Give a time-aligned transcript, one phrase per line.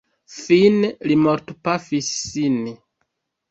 [0.35, 2.59] Fine li mortpafis sin.